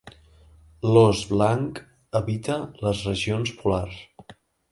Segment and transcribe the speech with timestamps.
[0.91, 1.81] L' os blanc
[2.21, 2.57] habita
[2.87, 4.01] les regions polars.